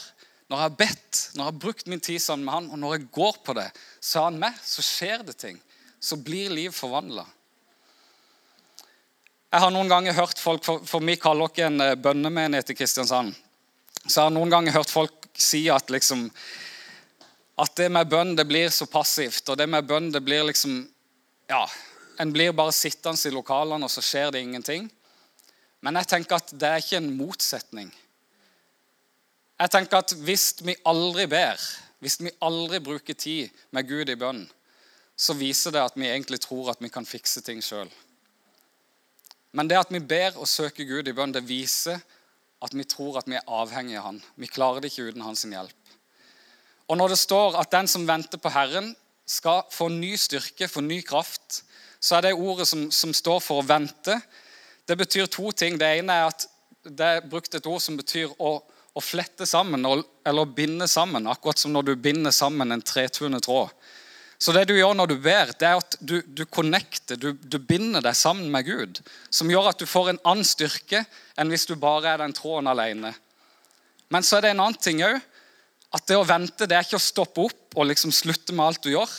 [0.46, 2.98] når jeg har bedt, når jeg har brukt min tid sammen med han, og når
[2.98, 5.58] jeg går på det, så er han med, så skjer det ting.
[5.98, 7.26] Så blir liv forvandla.
[9.54, 12.78] Jeg har noen ganger hørt folk, for, for vi kaller oss en eh, bønnemenighet i
[12.78, 13.34] Kristiansand.
[14.04, 16.28] Så jeg har noen ganger hørt folk si at liksom
[17.60, 19.46] at det med bønn det blir så passivt.
[19.50, 20.82] Og det med bønn det blir liksom
[21.50, 21.68] Ja,
[22.18, 24.88] en blir bare sittende i lokalene, og så skjer det ingenting.
[25.84, 27.90] Men jeg tenker at det er ikke en motsetning.
[29.60, 31.60] Jeg tenker at Hvis vi aldri ber,
[32.00, 34.48] hvis vi aldri bruker tid med Gud i bønn,
[35.16, 37.92] så viser det at vi egentlig tror at vi kan fikse ting sjøl.
[39.54, 42.02] Men det at vi ber og søker Gud i bønn, det viser
[42.64, 44.22] at vi tror at vi er avhengige av Han.
[44.36, 45.83] Vi klarer det ikke uten hans hjelp.
[46.90, 48.94] Og når det står at den som venter på Herren,
[49.26, 51.64] skal få ny styrke, få ny kraft,
[52.04, 54.18] så er det ordet som, som står for å vente.
[54.84, 55.78] Det betyr to ting.
[55.80, 56.48] Det ene er at
[56.84, 61.30] det er brukt et ord som betyr å, å flette sammen eller binde sammen.
[61.32, 63.72] Akkurat som når du binder sammen en tretunet tråd.
[64.44, 67.60] Så det du gjør når du ber, det er at du, du connecter, du, du,
[67.64, 69.00] binder deg sammen med Gud.
[69.32, 71.06] Som gjør at du får en annen styrke
[71.40, 73.14] enn hvis du bare er den tråden alene.
[74.12, 75.22] Men så er det en annen ting òg.
[75.94, 78.84] At det å vente det er ikke å stoppe opp og liksom slutte med alt
[78.86, 79.12] du gjør.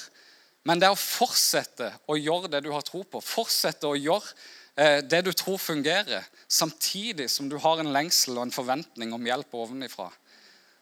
[0.65, 3.21] Men det er å fortsette å gjøre det du har tro på.
[3.23, 4.33] Fortsette å gjøre
[4.81, 9.29] eh, det du tror fungerer, samtidig som du har en lengsel og en forventning om
[9.29, 10.09] hjelp ovenifra.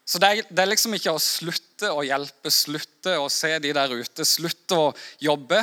[0.07, 3.71] Så det er, det er liksom ikke å slutte å hjelpe, slutte å se de
[3.75, 4.89] der ute, slutte å
[5.23, 5.61] jobbe.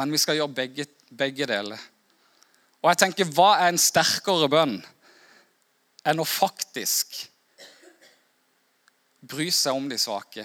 [0.00, 1.80] Men vi skal gjøre begge, begge deler.
[2.80, 4.78] Og jeg tenker, hva er en sterkere bønn
[6.08, 7.18] enn å faktisk
[9.30, 10.44] bry seg om de svake?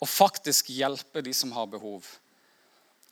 [0.00, 2.06] og faktisk hjelpe de som har behov.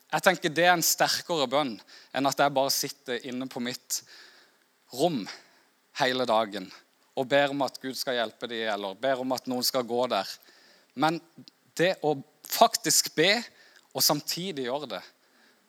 [0.09, 1.75] Jeg tenker Det er en sterkere bønn
[2.17, 4.01] enn at jeg bare sitter inne på mitt
[4.97, 5.21] rom
[6.01, 6.71] hele dagen
[7.19, 10.05] og ber om at Gud skal hjelpe de, eller ber om at noen skal gå
[10.07, 10.29] der.
[10.95, 11.19] Men
[11.77, 12.15] det å
[12.47, 13.43] faktisk be
[13.93, 15.03] og samtidig gjøre det,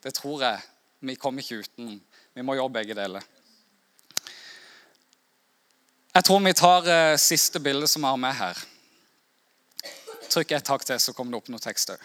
[0.06, 0.62] det tror jeg
[1.10, 1.98] vi kommer ikke uten.
[2.38, 3.26] Vi må gjøre begge deler.
[6.14, 8.69] Jeg tror vi tar eh, siste bilde som jeg har med her.
[10.30, 12.02] Trykk ett hakk til, så kommer det opp noe tekst òg.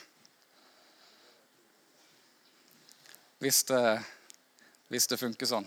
[3.44, 3.60] Hvis,
[4.88, 5.66] hvis det funker sånn.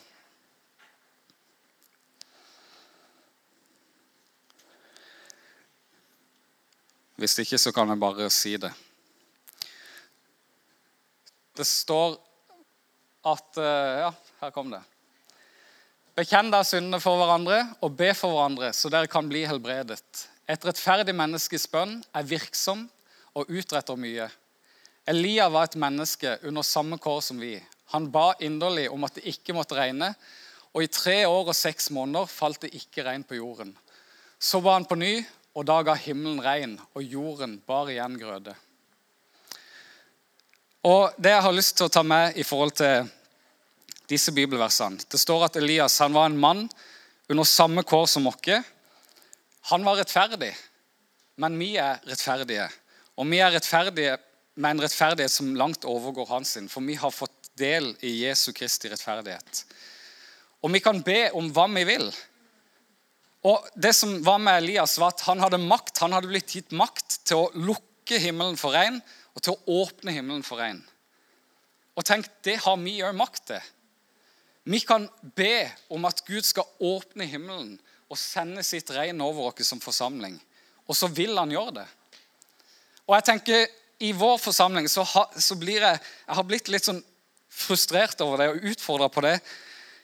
[7.17, 8.72] Hvis ikke, så kan jeg bare si det.
[11.58, 12.17] Det står
[13.26, 14.84] at eh, Ja, her kom det.
[16.17, 20.26] Bekjenn deg syndene for hverandre og be for hverandre, så dere kan bli helbredet.
[20.48, 22.86] Et rettferdig menneskes bønn er virksom
[23.36, 24.30] og utretter mye.
[25.08, 27.58] Elia var et menneske under samme kår som vi.
[27.92, 30.14] Han ba inderlig om at det ikke måtte regne,
[30.72, 33.74] og i tre år og seks måneder falt det ikke regn på jorden.
[34.40, 35.20] Så ba han på ny,
[35.58, 38.56] og da ga himmelen regn, og jorden bar igjen grøde.
[40.88, 43.08] Og Det jeg har lyst til å ta med i forhold til
[44.08, 46.68] disse bibelversene Det står at Elias han var en mann
[47.28, 48.40] under samme kår som oss
[49.68, 50.54] han var rettferdig,
[51.44, 52.70] men vi er rettferdige.
[53.20, 54.16] Og vi er rettferdige
[54.58, 58.52] med en rettferdighet som langt overgår hans sin, for vi har fått del i Jesu
[58.56, 59.64] Kristi rettferdighet.
[60.64, 62.08] Og vi kan be om hva vi vil.
[63.48, 66.00] Og det som var med Elias, var at han hadde makt.
[66.02, 69.02] Han hadde blitt gitt makt til å lukke himmelen for regn
[69.36, 70.80] og til å åpne himmelen for regn.
[71.98, 73.70] Og tenk, det har vi òg makt til.
[74.68, 75.06] Vi kan
[75.38, 80.38] be om at Gud skal åpne himmelen og sende sitt regn over oss som forsamling.
[80.88, 81.88] Og så vil han gjøre det.
[83.08, 83.67] Og jeg tenker,
[84.00, 87.02] I vår forsamling så, ha, så blir jeg jeg har blitt litt sånn
[87.50, 89.39] frustrert over det og utfordra på det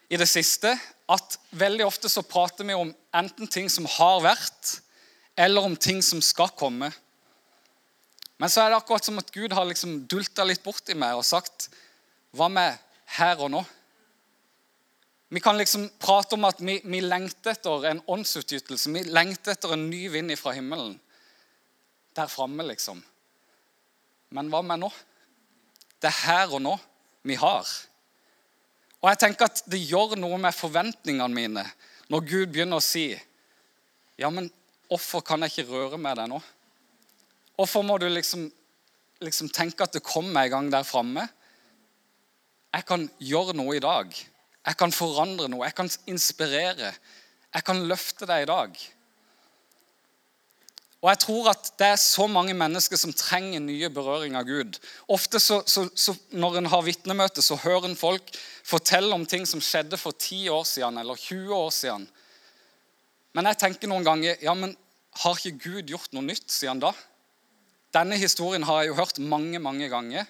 [0.10, 0.74] i det siste.
[1.12, 4.80] At veldig ofte så prater vi om enten ting som har vært,
[5.38, 6.90] eller om ting som skal komme.
[8.42, 11.26] Men så er det akkurat som at Gud har liksom dulta litt borti meg og
[11.28, 11.70] sagt
[12.34, 12.80] Hva med
[13.20, 13.62] her og nå?
[15.34, 18.92] Vi kan liksom prate om at vi, vi lengter etter en åndsutgytelse.
[18.94, 20.92] Vi lengter etter en ny vind fra himmelen.
[22.14, 23.00] Der framme, liksom.
[24.30, 24.90] Men hva med nå?
[25.98, 26.74] Det er her og nå
[27.26, 27.66] vi har.
[29.02, 31.64] Og jeg tenker at det gjør noe med forventningene mine
[32.14, 33.08] når Gud begynner å si
[34.22, 34.52] Ja, men
[34.86, 36.38] hvorfor kan jeg ikke røre med deg nå?
[37.58, 38.46] Hvorfor må du liksom,
[39.26, 41.26] liksom tenke at det kommer en gang der framme?
[42.70, 44.14] Jeg kan gjøre noe i dag.
[44.64, 45.66] Jeg kan forandre noe.
[45.68, 46.94] Jeg kan inspirere.
[47.54, 48.78] Jeg kan løfte deg i dag.
[51.04, 54.78] Og jeg tror at det er så mange mennesker som trenger nye berøring av Gud.
[55.12, 58.32] Ofte så, så, så Når en har vitnemøte, så hører en folk
[58.64, 62.08] fortelle om ting som skjedde for 10 år siden eller 20 år siden.
[63.36, 64.78] Men jeg tenker noen ganger ja, men
[65.26, 66.94] har ikke Gud gjort noe nytt siden da?
[67.94, 70.30] Denne historien har jeg jo hørt mange, mange ganger.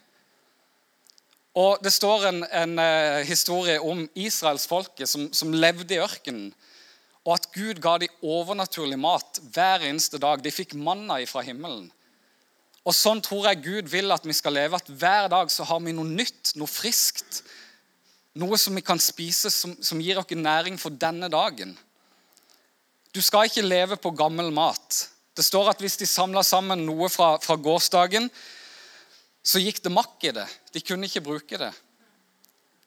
[1.53, 6.53] Og Det står en, en uh, historie om israelsfolket som, som levde i ørkenen
[7.23, 10.41] og at Gud ga dem overnaturlig mat hver eneste dag.
[10.43, 11.87] De fikk manna fra himmelen.
[12.83, 14.75] Og Sånn tror jeg Gud vil at vi skal leve.
[14.75, 17.39] At hver dag så har vi noe nytt, noe friskt.
[18.35, 21.77] Noe som vi kan spise, som, som gir oss næring for denne dagen.
[23.15, 25.05] Du skal ikke leve på gammel mat.
[25.37, 28.27] Det står at hvis de samla sammen noe fra, fra gårsdagen,
[29.43, 30.47] så gikk det makk i det.
[30.71, 31.73] De kunne ikke bruke det.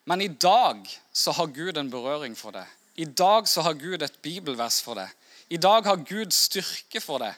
[0.09, 2.65] Men i dag så har Gud en berøring for det.
[2.97, 5.11] I dag så har Gud et bibelvers for deg.
[5.53, 7.35] I dag har Gud styrke for deg.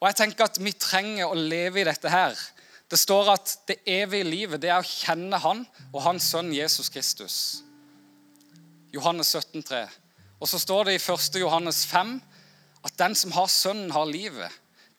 [0.00, 2.34] Og jeg tenker at Vi trenger å leve i dette her.
[2.90, 6.90] Det står at det evige livet det er å kjenne Han og Hans sønn Jesus
[6.90, 7.36] Kristus.
[8.90, 9.84] Johannes 17, 3.
[10.40, 11.38] Og så står det i 1.
[11.38, 12.16] Johannes 5
[12.88, 14.50] at den som har Sønnen, har livet.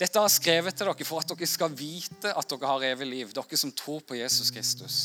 [0.02, 3.06] Dette har jeg skrevet til dere for at dere skal vite at dere har evig
[3.06, 4.96] liv, dere som tror på Jesus Kristus.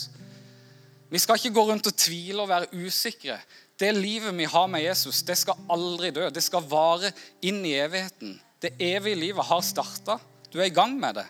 [1.13, 3.37] Vi skal ikke gå rundt og tvile og være usikre.
[3.77, 6.31] Det livet vi har med Jesus, det skal aldri dø.
[6.33, 7.13] Det skal vare
[7.45, 8.39] inn i evigheten.
[8.63, 10.17] Det evige livet har starta.
[10.49, 11.27] Du er i gang med det.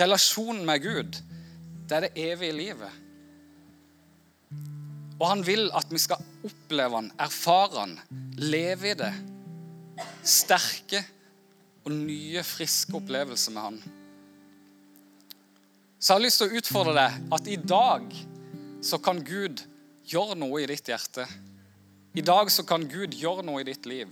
[0.00, 1.20] Relasjonen med Gud,
[1.84, 3.00] det er det evige livet.
[5.20, 7.98] Og han vil at vi skal oppleve han, erfare han,
[8.40, 9.12] leve i det.
[10.24, 11.04] Sterke
[11.82, 13.78] og nye, friske opplevelser med han.
[15.98, 18.08] Så jeg har lyst til å utfordre deg at i dag
[18.82, 19.62] så kan Gud
[20.10, 21.26] gjøre noe i ditt hjerte.
[22.18, 24.10] I dag så kan Gud gjøre noe i ditt liv.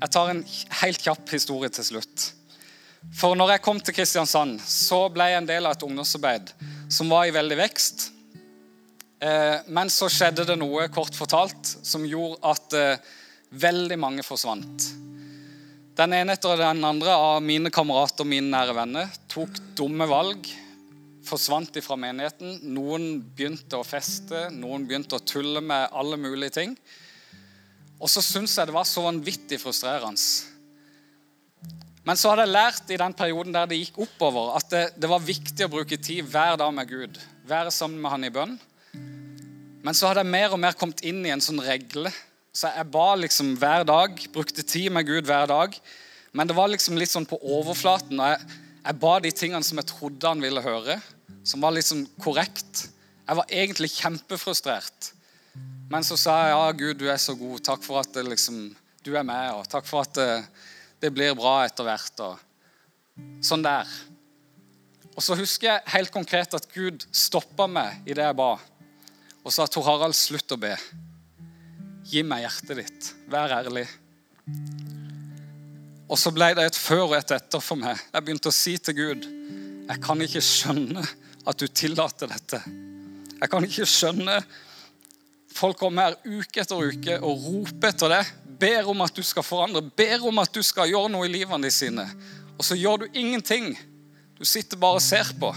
[0.00, 0.42] Jeg tar en
[0.82, 2.30] helt kjapp historie til slutt.
[3.14, 6.54] For når jeg kom til Kristiansand, så ble jeg en del av et ungdomsarbeid
[6.92, 8.08] som var i veldig vekst.
[9.24, 13.12] Eh, men så skjedde det noe, kort fortalt, som gjorde at eh,
[13.60, 14.90] veldig mange forsvant.
[15.94, 20.48] Den ene etter den andre av mine kamerater og mine nære venner tok dumme valg
[21.24, 22.58] forsvant ifra menigheten.
[22.74, 26.74] Noen begynte å feste, noen begynte å tulle med alle mulige ting.
[28.02, 30.50] Og så syntes jeg det var så vanvittig frustrerende.
[32.04, 35.08] Men så hadde jeg lært i den perioden der det gikk oppover, at det, det
[35.08, 37.16] var viktig å bruke tid hver dag med Gud.
[37.48, 38.58] Være sammen med han i bønn.
[39.84, 42.12] Men så hadde jeg mer og mer kommet inn i en sånn regle.
[42.54, 45.74] Så jeg ba liksom hver dag, brukte tid med Gud hver dag.
[46.32, 48.20] Men det var liksom litt sånn på overflaten.
[48.20, 51.00] og jeg, jeg ba de tingene som jeg trodde han ville høre
[51.44, 52.88] som var sånn korrekt.
[53.24, 55.12] Jeg var egentlig kjempefrustrert.
[55.92, 57.60] Men så sa jeg ja, Gud, du er så god.
[57.64, 58.66] Takk for at liksom,
[59.04, 60.28] du er med, og takk for at det,
[61.04, 62.24] det blir bra etter hvert.
[62.24, 63.88] Og sånn der.
[65.14, 68.54] Og så husker jeg helt konkret at Gud stoppa meg i det jeg ba,
[69.44, 70.72] og sa Tor Harald, slutt å be.
[72.04, 73.12] Gi meg hjertet ditt.
[73.32, 73.86] Vær ærlig.
[76.04, 78.00] Og så ble det et før og et etter for meg.
[78.12, 79.30] Jeg begynte å si til Gud
[79.84, 81.02] jeg kan ikke skjønne
[81.44, 82.60] at du tillater dette.
[83.36, 84.38] Jeg kan ikke skjønne
[85.54, 88.22] Folk kommer her uke etter uke og roper etter det.
[88.58, 91.70] Ber om at du skal forandre, ber om at du skal gjøre noe i livene
[91.70, 92.08] sine.
[92.58, 93.68] Og så gjør du ingenting.
[94.34, 95.52] Du sitter bare og ser på.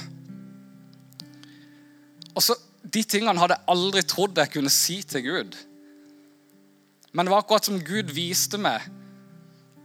[2.35, 2.53] Og så,
[2.87, 5.57] De tingene hadde jeg aldri trodd jeg kunne si til Gud.
[7.13, 8.83] Men det var akkurat som Gud viste meg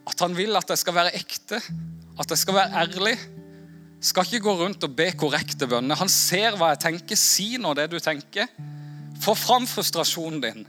[0.09, 1.61] at han vil at jeg skal være ekte,
[2.19, 3.17] at jeg skal være ærlig
[4.03, 5.99] skal ikke gå rundt og be korrekte bønner.
[6.01, 7.19] Han ser hva jeg tenker.
[7.19, 8.49] Si nå det du tenker.
[9.23, 10.65] Få fram frustrasjonen din.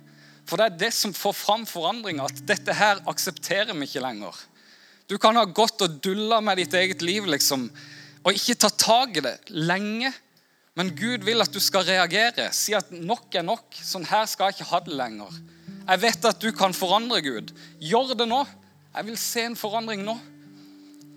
[0.45, 2.27] For det er det som får fram forandringa.
[2.29, 4.37] At dette her aksepterer vi ikke lenger.
[5.09, 7.65] Du kan ha gått og dulla med ditt eget liv liksom,
[8.23, 10.13] og ikke ta tak i det lenge.
[10.77, 12.51] Men Gud vil at du skal reagere.
[12.53, 13.65] Si at nok er nok.
[13.81, 15.41] Sånn her skal jeg ikke ha det lenger.
[15.84, 17.51] Jeg vet at du kan forandre Gud.
[17.84, 18.43] Gjør det nå.
[18.93, 20.15] Jeg vil se en forandring nå.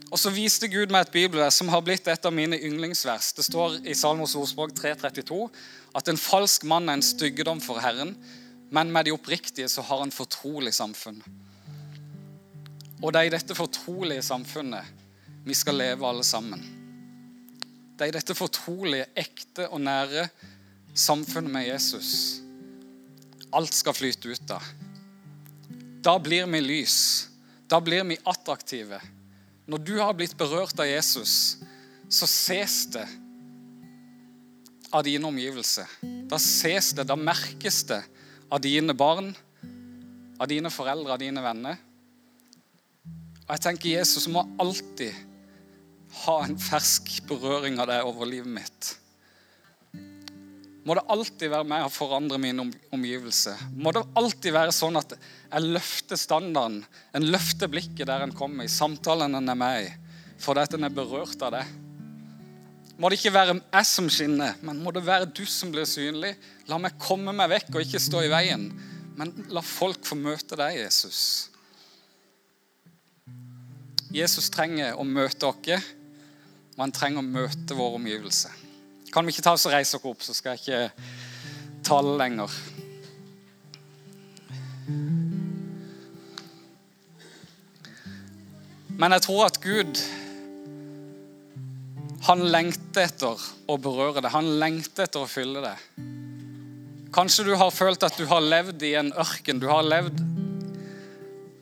[0.06, 3.32] Og så viste Gud meg et bibelvers som har blitt et av mine yndlingsvers.
[3.36, 5.40] Det står i Salmos ordspråk 332
[5.98, 8.14] at en falsk mann er en styggedom for Herren,
[8.70, 11.18] men med de oppriktige så har han fortrolig samfunn.
[13.02, 14.94] Og det er i dette fortrolige samfunnet
[15.46, 16.62] vi skal leve alle sammen.
[17.96, 20.26] Det er i dette fortrolige, ekte og nære
[20.94, 22.45] samfunnet med Jesus
[23.56, 24.64] alt skal flyte ut av.
[26.04, 26.98] Da blir vi lys.
[27.66, 29.00] Da blir vi attraktive.
[29.66, 31.56] Når du har blitt berørt av Jesus,
[32.08, 33.06] så ses det
[34.94, 35.88] av dine omgivelser.
[36.30, 38.02] Da ses det, da merkes det
[38.52, 39.32] av dine barn,
[40.38, 41.80] av dine foreldre, av dine venner.
[43.46, 45.14] Og jeg tenker Jesus må alltid
[46.22, 48.92] ha en fersk berøring av deg over livet mitt.
[50.86, 52.62] Må det alltid være med å forandre mine
[52.94, 53.58] omgivelser?
[53.74, 58.62] Må det alltid være sånn at jeg løfter standarden, en løfter blikket der en kommer,
[58.62, 59.88] i samtalen en er med i,
[60.38, 61.64] fordi at en er berørt av det?
[63.02, 66.36] Må det ikke være jeg som skinner, men må det være du som blir synlig?
[66.70, 68.68] La meg komme meg vekk og ikke stå i veien,
[69.18, 71.50] men la folk få møte deg, Jesus.
[74.14, 75.90] Jesus trenger å møte oss,
[76.76, 78.65] og han trenger å møte våre omgivelser.
[79.14, 82.56] Kan vi ikke ta oss og reise oss opp, så skal jeg ikke tale lenger.
[88.96, 90.00] Men jeg tror at Gud
[92.26, 94.32] han lengter etter å berøre det.
[94.34, 95.76] Han lengter etter å fylle det.
[97.14, 99.60] Kanskje du har følt at du har levd i en ørken.
[99.62, 100.18] Du har levd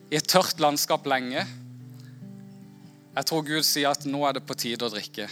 [0.08, 1.44] i et tørt landskap lenge.
[3.14, 5.28] Jeg tror Gud sier at nå er det på tide å drikke.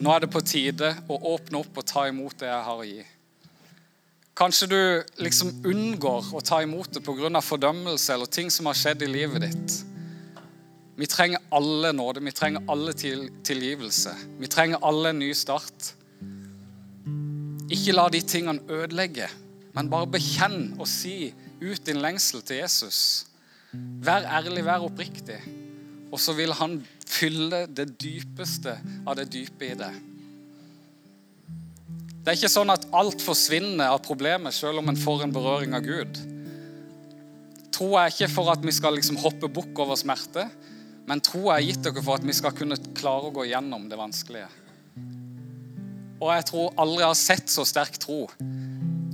[0.00, 2.86] Nå er det på tide å åpne opp og ta imot det jeg har å
[2.88, 3.02] gi.
[4.40, 4.80] Kanskje du
[5.20, 7.40] liksom unngår å ta imot det pga.
[7.44, 9.84] fordømmelse eller ting som har skjedd i livet ditt.
[10.96, 12.20] Vi trenger alle nåde.
[12.20, 14.14] Vi trenger alle tilgivelse.
[14.38, 15.94] Vi trenger alle en ny start.
[17.70, 19.28] Ikke la de tingene ødelegge,
[19.74, 23.26] men bare bekjenn og si ut din lengsel til Jesus.
[23.72, 25.59] Vær ærlig, vær oppriktig.
[26.10, 29.92] Og så vil han fylle det dypeste av det dype i det.
[32.20, 35.76] Det er ikke sånn at alt forsvinner av problemet selv om en får en berøring
[35.78, 36.18] av Gud.
[37.72, 40.44] Tro er ikke for at vi skal liksom hoppe bukk over smerte,
[41.08, 43.98] men tro er gitt dere for at vi skal kunne klare å gå gjennom det
[43.98, 44.50] vanskelige.
[46.20, 48.26] Og jeg tror aldri jeg har sett så sterk tro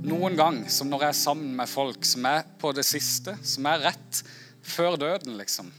[0.07, 3.67] noen gang som når jeg er sammen med folk som er på det siste, som
[3.67, 4.21] er rett
[4.67, 5.71] før døden, liksom.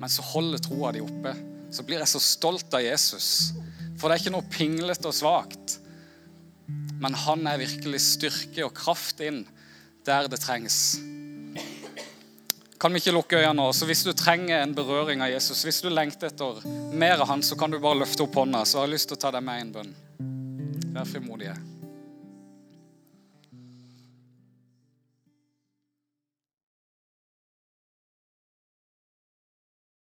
[0.00, 1.34] Men så holder troa di oppe.
[1.72, 3.52] Så blir jeg så stolt av Jesus.
[3.96, 5.78] For det er ikke noe pinglete og svakt.
[7.02, 9.44] Men han er virkelig styrke og kraft inn
[10.06, 10.98] der det trengs
[12.82, 13.68] kan vi ikke lukke øynene nå.
[13.72, 17.44] Så hvis du trenger en berøring av Jesus, hvis du lengter etter mer av han,
[17.46, 18.64] så kan du bare løfte opp hånda.
[18.66, 19.92] Så har jeg lyst til å ta deg med i en bønn.
[20.96, 21.54] Vær frimodige.